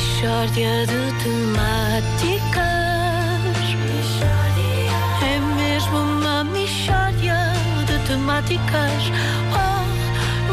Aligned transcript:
Mishória 0.00 0.86
de 0.86 1.12
temáticas. 1.22 2.64
É 5.22 5.38
mesmo 5.56 5.98
uma 5.98 6.42
mishória 6.42 7.36
de 7.86 7.98
temáticas. 8.08 9.02
Oh, 9.52 9.84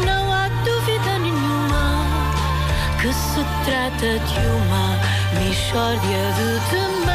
não 0.04 0.30
há 0.30 0.48
dúvida 0.48 1.18
nenhuma 1.20 2.04
que 3.00 3.10
se 3.10 3.42
trata 3.64 4.18
de 4.18 4.40
uma 4.58 4.98
mishória 5.40 6.24
de 6.36 6.60
temáticas. 6.68 7.08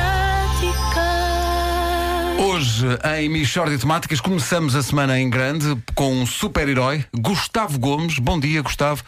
Hoje, 2.39 2.87
em 3.15 3.29
Michórdia 3.29 3.75
de 3.75 3.81
Temáticas, 3.81 4.19
começamos 4.19 4.75
a 4.75 4.81
semana 4.81 5.19
em 5.19 5.29
grande 5.29 5.77
com 5.93 6.11
um 6.11 6.25
super-herói, 6.25 7.05
Gustavo 7.15 7.77
Gomes. 7.77 8.17
Bom 8.17 8.39
dia, 8.39 8.63
Gustavo. 8.63 9.03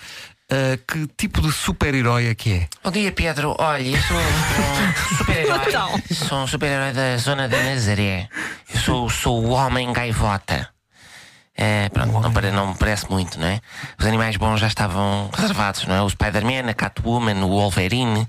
Uh, 0.51 0.77
que 0.85 1.07
tipo 1.17 1.41
de 1.41 1.51
super-herói 1.51 2.27
é 2.27 2.35
que 2.35 2.53
é? 2.53 2.67
Bom 2.83 2.91
dia, 2.91 3.11
Pedro. 3.11 3.55
Olha, 3.57 3.81
eu 3.81 4.01
sou 4.03 4.17
um 4.17 5.17
super-herói. 5.17 5.59
Então. 5.67 6.01
sou 6.13 6.37
um 6.43 6.47
super-herói 6.47 6.93
da 6.93 7.17
zona 7.17 7.49
de 7.49 7.55
Nazaré. 7.63 8.29
Eu 8.71 8.79
sou, 8.79 9.09
sou 9.09 9.43
o 9.43 9.49
homem 9.49 9.91
gaivota. 9.91 10.69
É, 11.57 11.87
pronto, 11.87 12.11
não, 12.11 12.51
não 12.51 12.67
me 12.67 12.77
parece 12.77 13.09
muito, 13.09 13.39
não 13.39 13.47
é? 13.47 13.61
Os 13.97 14.05
animais 14.05 14.35
bons 14.35 14.59
já 14.59 14.67
estavam 14.67 15.29
reservados, 15.33 15.85
não 15.85 15.95
é? 15.95 16.01
O 16.01 16.09
Spider-Man, 16.09 16.69
a 16.69 16.73
Catwoman, 16.73 17.41
o 17.43 17.47
Wolverine. 17.47 18.27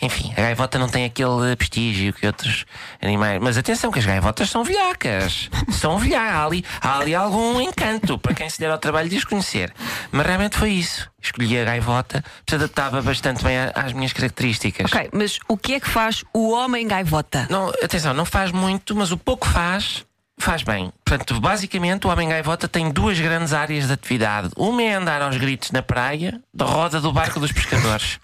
Enfim, 0.00 0.32
a 0.36 0.42
gaivota 0.42 0.78
não 0.78 0.88
tem 0.88 1.04
aquele 1.04 1.56
prestígio 1.56 2.12
que 2.12 2.24
outros 2.24 2.64
animais. 3.02 3.40
Mas 3.42 3.58
atenção, 3.58 3.90
que 3.90 3.98
as 3.98 4.06
gaivotas 4.06 4.48
são 4.48 4.62
velhacas. 4.62 5.50
São 5.70 5.98
velhacas. 5.98 6.34
Há 6.34 6.44
ali, 6.44 6.64
há 6.80 6.98
ali 6.98 7.14
algum 7.14 7.60
encanto 7.60 8.18
para 8.18 8.34
quem 8.34 8.48
se 8.48 8.60
der 8.60 8.70
ao 8.70 8.78
trabalho 8.78 9.08
de 9.08 9.16
as 9.16 9.24
conhecer. 9.24 9.72
Mas 10.12 10.26
realmente 10.26 10.56
foi 10.56 10.70
isso. 10.70 11.10
Escolhi 11.20 11.58
a 11.58 11.64
gaivota, 11.64 12.24
se 12.48 12.54
adaptava 12.54 13.02
bastante 13.02 13.42
bem 13.42 13.56
às 13.74 13.92
minhas 13.92 14.12
características. 14.12 14.92
Ok, 14.92 15.10
mas 15.12 15.40
o 15.48 15.56
que 15.56 15.74
é 15.74 15.80
que 15.80 15.88
faz 15.88 16.24
o 16.32 16.52
homem 16.52 16.86
gaivota? 16.86 17.46
Não, 17.50 17.70
atenção, 17.82 18.14
não 18.14 18.24
faz 18.24 18.52
muito, 18.52 18.94
mas 18.94 19.10
o 19.10 19.18
pouco 19.18 19.46
faz, 19.48 20.04
faz 20.38 20.62
bem. 20.62 20.92
Portanto, 21.08 21.40
basicamente, 21.40 22.06
o 22.06 22.10
Homem 22.10 22.28
Gaivota 22.28 22.68
tem 22.68 22.90
duas 22.90 23.18
grandes 23.18 23.54
áreas 23.54 23.86
de 23.86 23.92
atividade. 23.94 24.50
Uma 24.56 24.82
é 24.82 24.94
andar 24.94 25.22
aos 25.22 25.36
gritos 25.38 25.70
na 25.70 25.80
praia, 25.82 26.38
da 26.52 26.66
roda 26.66 27.00
do 27.00 27.10
barco 27.12 27.40
dos 27.40 27.50
pescadores. 27.50 28.18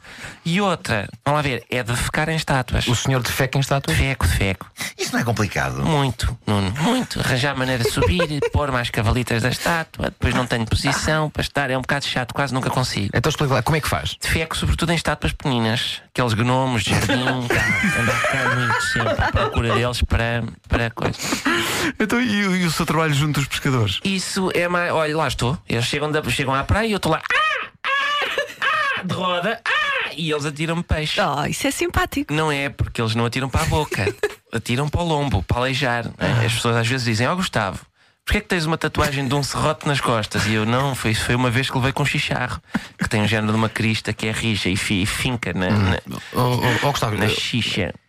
E 0.44 0.60
outra, 0.60 1.08
vamos 1.24 1.38
lá 1.38 1.42
ver, 1.42 1.64
é 1.70 1.82
de 1.82 1.96
ficar 1.96 2.28
em 2.28 2.36
estátuas. 2.36 2.86
O 2.86 2.94
senhor 2.94 3.22
de 3.22 3.32
feca 3.32 3.56
em 3.56 3.60
estátua? 3.62 3.94
Feco, 3.94 4.27
feco. 4.28 4.70
Isso 4.98 5.12
não 5.14 5.20
é 5.20 5.24
complicado. 5.24 5.82
Muito, 5.82 6.36
Nuno, 6.46 6.70
muito. 6.82 7.20
Arranjar 7.20 7.56
maneira 7.56 7.82
de 7.82 7.90
subir, 7.90 8.40
pôr 8.52 8.70
mais 8.70 8.90
cavalitas 8.90 9.42
da 9.42 9.48
estátua, 9.48 10.06
depois 10.10 10.34
não 10.34 10.46
tenho 10.46 10.66
posição 10.66 11.30
para 11.30 11.40
estar, 11.40 11.70
é 11.70 11.78
um 11.78 11.80
bocado 11.80 12.05
chato, 12.05 12.34
quase 12.34 12.52
nunca 12.52 12.68
consigo. 12.68 13.08
Então 13.14 13.30
explica 13.30 13.55
lá, 13.55 13.62
como 13.62 13.77
é 13.77 13.80
que 13.80 13.88
faz? 13.88 14.16
Defeco 14.20 14.55
sobretudo 14.56 14.92
em 14.92 14.96
estátuas 14.96 15.32
pequeninas, 15.32 16.02
aqueles 16.12 16.34
gnomos 16.34 16.84
de 16.84 16.90
jardim, 16.90 17.22
andar 17.22 18.55
muito 18.56 18.82
sempre 18.82 19.24
à 19.24 19.32
procura 19.32 19.74
deles 19.74 20.02
para, 20.02 20.44
para 20.68 20.90
coisa. 20.90 21.18
Então, 21.98 22.20
e, 22.20 22.46
o- 22.46 22.56
e 22.56 22.66
o 22.66 22.70
seu 22.75 22.86
trabalho 22.86 23.14
junto 23.14 23.41
dos 23.41 23.48
pescadores? 23.48 24.00
Isso 24.05 24.50
é 24.55 24.69
mais. 24.69 24.92
Olha, 24.92 25.17
lá 25.17 25.28
estou. 25.28 25.56
Eles 25.69 25.84
chegam, 25.86 26.11
da- 26.11 26.22
chegam 26.25 26.55
à 26.55 26.62
praia 26.64 26.86
e 26.86 26.92
eu 26.92 26.97
estou 26.97 27.12
lá. 27.12 27.22
Ah! 27.33 27.67
Ah! 27.84 28.36
Ah! 28.61 29.03
De 29.03 29.14
roda. 29.14 29.61
Ah! 29.64 30.11
E 30.17 30.30
eles 30.30 30.44
atiram-me 30.44 30.83
peixe. 30.83 31.20
Oh, 31.20 31.45
isso 31.47 31.67
é 31.67 31.70
simpático. 31.70 32.33
Não 32.33 32.50
é 32.52 32.69
porque 32.69 33.00
eles 33.00 33.14
não 33.14 33.25
atiram 33.27 33.48
para 33.48 33.62
a 33.62 33.67
boca, 33.67 34.14
atiram 34.52 34.89
para 34.89 35.00
o 35.00 35.05
lombo, 35.05 35.42
para 35.42 35.58
aleijar. 35.58 36.05
não 36.05 36.27
é? 36.42 36.47
As 36.47 36.52
pessoas 36.55 36.77
às 36.77 36.86
vezes 36.86 37.05
dizem: 37.05 37.27
Ó 37.27 37.34
Gustavo, 37.34 37.80
porquê 38.25 38.39
é 38.39 38.41
que 38.41 38.47
tens 38.47 38.64
uma 38.64 38.78
tatuagem 38.78 39.27
de 39.27 39.34
um 39.34 39.42
serrote 39.42 39.89
nas 39.89 40.00
costas? 40.00 40.47
E 40.47 40.55
eu 40.55 40.64
não, 40.64 40.95
foi, 40.95 41.11
isso 41.11 41.25
foi 41.25 41.34
uma 41.34 41.50
vez 41.50 41.69
que 41.69 41.77
levei 41.77 41.92
com 41.92 42.05
um 42.05 42.06
chicharro, 42.06 42.61
que 42.97 43.08
tem 43.08 43.22
um 43.22 43.27
género 43.27 43.52
de 43.52 43.58
uma 43.58 43.69
crista 43.69 44.12
que 44.12 44.28
é 44.28 44.30
rija 44.30 44.69
e, 44.69 44.77
fi- 44.77 45.02
e 45.02 45.06
finca 45.06 45.52
na, 45.52 45.69
na, 45.70 45.98
Oh, 46.33 46.39
oh, 46.39 46.61
oh, 46.84 46.91
Gustavo, 46.92 47.17
na 47.19 47.25
eh, 47.27 47.28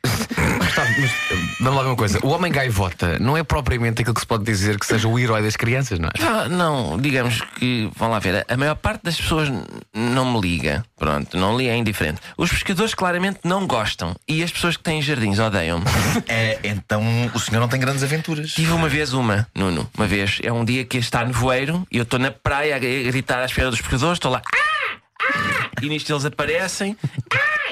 xixa. 0.10 0.28
Gustavo, 0.60 0.90
mas, 1.00 1.12
vamos 1.60 1.76
lá 1.78 1.84
ver 1.84 1.90
uma 1.90 1.96
coisa. 1.96 2.20
O 2.24 2.30
homem 2.30 2.52
gaivota 2.52 3.18
não 3.20 3.36
é 3.38 3.44
propriamente 3.44 4.02
aquilo 4.02 4.14
que 4.14 4.22
se 4.22 4.28
pode 4.28 4.44
dizer 4.44 4.80
que 4.80 4.86
seja 4.86 5.08
o 5.08 5.18
herói 5.20 5.42
das 5.42 5.56
crianças, 5.56 6.00
não 6.00 6.10
é? 6.10 6.12
Ah, 6.22 6.48
não, 6.50 6.98
digamos 6.98 7.42
que, 7.56 7.90
vão 7.96 8.10
lá 8.10 8.20
ver, 8.20 8.46
a- 8.48 8.58
maior 8.58 8.76
parte 8.76 9.04
das 9.04 9.16
pessoas 9.20 9.50
não 9.94 10.34
me 10.34 10.40
liga. 10.42 10.86
Pronto, 10.98 11.38
não 11.38 11.58
liga, 11.58 11.72
é 11.72 11.76
indiferente. 11.78 12.22
Os 12.38 12.50
pescadores 12.50 12.94
claramente 12.94 13.40
não 13.44 13.68
gostam. 13.68 14.16
E 14.28 14.42
as 14.44 14.52
pessoas 14.52 14.78
que 14.78 14.84
têm 14.84 15.02
jardins 15.02 15.40
odeiam-me. 15.40 15.86
É, 16.28 16.60
então 16.64 17.02
o 17.34 17.40
senhor 17.40 17.60
não 17.60 17.68
tem 17.68 17.80
grandes 17.80 18.04
aventuras. 18.04 18.52
Tive 18.52 18.72
uma 18.72 18.88
vez 18.90 19.14
uma, 19.14 19.48
Nuno, 19.54 19.90
uma 19.98 20.08
vez. 20.08 20.40
É 20.44 20.52
um 20.52 20.64
dia 20.66 20.84
que 20.86 20.98
está 20.98 21.24
nevoeiro 21.26 21.86
e 21.92 21.98
eu 21.98 22.04
estou 22.04 22.18
na 22.20 22.32
praia 22.32 22.76
a 22.76 22.80
gritar 22.80 23.40
à 23.42 23.46
espera 23.46 23.70
dos 23.70 23.80
pescadores, 23.82 24.14
estou 24.18 24.32
lá. 24.32 24.42
"Ah! 24.46 24.98
Ah!" 25.22 25.70
E 25.82 25.90
nisto 25.90 26.12
eles 26.12 26.26
aparecem. 26.26 26.98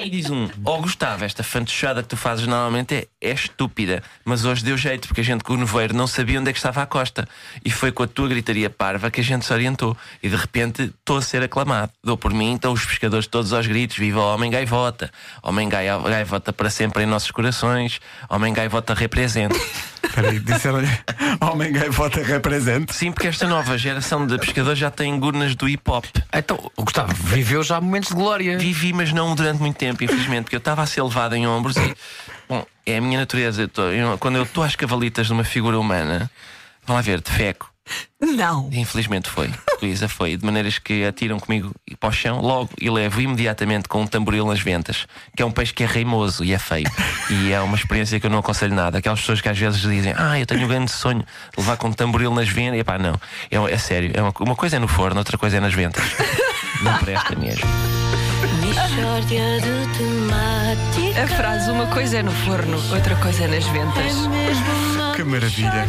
E 0.04 0.10
diz 0.10 0.28
um: 0.28 0.50
Ó 0.66 0.76
Gustavo, 0.82 1.24
esta 1.24 1.42
fantochada 1.42 2.02
que 2.02 2.08
tu 2.10 2.16
fazes 2.16 2.46
normalmente 2.46 2.94
é, 2.94 3.06
é 3.22 3.32
estúpida, 3.32 4.02
mas 4.22 4.44
hoje 4.44 4.62
deu 4.62 4.76
jeito, 4.76 5.08
porque 5.08 5.22
a 5.22 5.24
gente 5.24 5.42
com 5.42 5.54
o 5.54 5.56
nevoeiro 5.56 5.96
não 5.96 6.06
sabia 6.06 6.38
onde 6.38 6.50
é 6.50 6.52
que 6.52 6.58
estava 6.58 6.82
a 6.82 6.86
costa. 6.86 7.26
E 7.64 7.70
foi 7.70 7.90
com 7.90 8.02
a 8.02 8.06
tua 8.06 8.28
gritaria 8.28 8.68
parva 8.68 9.10
que 9.10 9.22
a 9.22 9.24
gente 9.24 9.46
se 9.46 9.52
orientou. 9.52 9.96
E 10.22 10.28
de 10.28 10.36
repente 10.36 10.82
estou 10.82 11.16
a 11.16 11.22
ser 11.22 11.42
aclamado. 11.42 11.90
Dou 12.02 12.18
por 12.18 12.34
mim, 12.34 12.52
então 12.52 12.72
os 12.74 12.84
pescadores 12.84 13.26
todos 13.26 13.54
aos 13.54 13.66
gritos: 13.66 13.96
Viva 13.96 14.20
o 14.20 14.34
homem 14.34 14.50
gaivota! 14.50 15.10
Homem 15.42 15.68
gai- 15.70 15.86
gaivota 15.86 16.52
para 16.52 16.68
sempre 16.68 17.04
em 17.04 17.06
nossos 17.06 17.30
corações, 17.30 17.98
homem 18.28 18.52
gaivota 18.52 18.92
representa. 18.92 19.56
Espera 20.14 20.30
aí, 20.30 20.38
disseram-lhe 20.38 20.88
Homem 21.40 21.72
Gaivota 21.72 22.22
represente. 22.22 22.94
Sim, 22.94 23.10
porque 23.10 23.26
esta 23.26 23.48
nova 23.48 23.76
geração 23.76 24.24
de 24.24 24.38
pescadores 24.38 24.78
já 24.78 24.88
tem 24.88 25.18
gurnas 25.18 25.56
do 25.56 25.68
hip 25.68 25.82
hop. 25.90 26.04
Então, 26.32 26.70
o 26.76 26.84
Gustavo 26.84 27.12
viveu 27.14 27.64
já 27.64 27.80
momentos 27.80 28.10
de 28.10 28.14
glória. 28.14 28.56
Vivi, 28.56 28.92
mas 28.92 29.12
não 29.12 29.34
durante 29.34 29.58
muito 29.60 29.76
tempo, 29.76 30.04
infelizmente, 30.04 30.44
porque 30.44 30.54
eu 30.54 30.58
estava 30.58 30.82
a 30.82 30.86
ser 30.86 31.02
levado 31.02 31.34
em 31.34 31.48
ombros 31.48 31.76
e. 31.76 31.96
Bom, 32.48 32.64
é 32.86 32.98
a 32.98 33.00
minha 33.00 33.18
natureza. 33.18 33.62
Eu 33.62 33.68
tô- 33.68 33.88
eu- 33.88 34.16
quando 34.18 34.36
eu 34.36 34.44
estou 34.44 34.62
às 34.62 34.76
cavalitas 34.76 35.26
de 35.26 35.32
uma 35.32 35.42
figura 35.42 35.78
humana, 35.80 36.30
vão 36.86 36.94
lá 36.94 37.02
ver, 37.02 37.20
de 37.20 37.30
feco. 37.32 37.73
Não. 38.20 38.68
Infelizmente 38.72 39.28
foi. 39.28 39.50
Luísa 39.82 40.08
foi. 40.08 40.36
De 40.36 40.44
maneiras 40.44 40.78
que 40.78 41.04
atiram 41.04 41.38
comigo 41.38 41.74
para 42.00 42.08
o 42.08 42.12
chão 42.12 42.40
logo 42.40 42.70
e 42.80 42.88
levo 42.88 43.20
imediatamente 43.20 43.88
com 43.88 44.02
um 44.02 44.06
tamboril 44.06 44.46
nas 44.46 44.60
ventas, 44.60 45.06
que 45.36 45.42
é 45.42 45.46
um 45.46 45.50
peixe 45.50 45.74
que 45.74 45.84
é 45.84 45.86
reimoso 45.86 46.44
e 46.44 46.52
é 46.52 46.58
feio. 46.58 46.90
E 47.30 47.52
é 47.52 47.60
uma 47.60 47.76
experiência 47.76 48.18
que 48.18 48.26
eu 48.26 48.30
não 48.30 48.38
aconselho 48.38 48.74
nada. 48.74 48.98
Aquelas 48.98 49.20
pessoas 49.20 49.40
que 49.40 49.48
às 49.48 49.58
vezes 49.58 49.80
dizem, 49.80 50.14
ah, 50.16 50.38
eu 50.38 50.46
tenho 50.46 50.64
um 50.64 50.68
grande 50.68 50.90
sonho 50.90 51.20
de 51.20 51.58
levar 51.58 51.76
com 51.76 51.88
um 51.88 51.92
tamboril 51.92 52.32
nas 52.32 52.48
ventas. 52.48 52.80
E 52.80 52.84
pá, 52.84 52.98
não. 52.98 53.14
É, 53.50 53.72
é 53.72 53.78
sério. 53.78 54.10
É 54.14 54.22
uma, 54.22 54.32
uma 54.40 54.56
coisa 54.56 54.76
é 54.76 54.78
no 54.78 54.88
forno, 54.88 55.18
outra 55.18 55.36
coisa 55.36 55.58
é 55.58 55.60
nas 55.60 55.74
ventas. 55.74 56.04
Não 56.82 56.96
presta 56.98 57.36
mesmo. 57.36 57.68
De. 58.48 58.74
A 61.20 61.26
frase 61.28 61.70
uma 61.70 61.86
coisa 61.86 62.18
é 62.18 62.22
no 62.22 62.32
forno, 62.32 62.76
outra 62.92 63.14
coisa 63.16 63.44
é 63.44 63.48
nas 63.48 63.66
É 63.66 63.70
ventas. 63.72 64.14
mesmo 64.26 64.72
uma 64.94 65.12
Que 65.14 65.22
maravilha. 65.24 65.86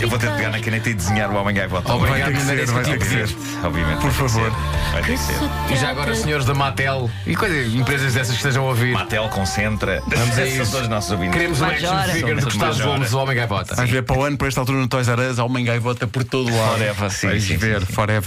Eu 0.00 0.08
vou 0.08 0.18
ter 0.18 0.28
de 0.30 0.36
pegar 0.36 0.50
na 0.50 0.58
caneta 0.60 0.90
e 0.90 0.94
desenhar 0.94 1.30
o 1.30 1.34
homem 1.36 1.54
gaivota. 1.54 1.92
Obrigado, 1.94 2.32
Vai 2.32 2.32
ter 2.32 2.38
que 2.38 2.44
ser, 2.44 2.66
vai 2.72 2.84
ter 2.84 2.98
que 2.98 3.04
ser. 3.04 3.36
Obviamente. 3.62 4.00
Por 4.00 4.10
favor. 4.10 4.50
Vai 4.92 5.02
ter 5.02 5.12
que 5.12 5.18
ser. 5.18 5.34
E 5.70 5.76
já 5.76 5.90
agora, 5.90 6.14
senhores 6.14 6.44
da 6.46 6.54
Matel 6.54 7.08
e 7.26 7.36
coisa, 7.36 7.76
empresas 7.76 8.14
dessas 8.14 8.30
que 8.32 8.36
estejam 8.38 8.64
a 8.64 8.68
ouvir. 8.68 8.92
Matel, 8.92 9.28
Concentra. 9.28 10.02
Vamos 10.06 10.38
a 10.38 10.46
isso. 10.46 10.72
todos 10.72 10.88
nossos 10.88 11.10
ouvintes. 11.12 11.34
Queremos 11.34 11.60
uma 11.60 11.70
action 11.70 11.96
figure 12.12 12.34
de 12.36 12.44
Gustavo. 12.44 12.82
Gomes, 12.82 13.12
o 13.12 13.18
homem 13.18 13.36
gaivota. 13.36 13.74
Vais 13.76 13.90
ver 13.90 14.02
para 14.02 14.18
o 14.18 14.24
ano, 14.24 14.36
para 14.36 14.48
esta 14.48 14.60
altura 14.60 14.78
no 14.78 14.88
Toys 14.88 15.06
R 15.08 15.22
Us, 15.30 15.38
Homem 15.38 15.64
Gaivota 15.64 16.06
por 16.06 16.24
todo 16.24 16.50
o 16.50 16.56
lado. 16.58 16.78
Forever, 16.78 17.10
sim, 17.10 17.26
Vais 17.28 17.44
ver, 17.46 17.86
forever. 17.86 18.22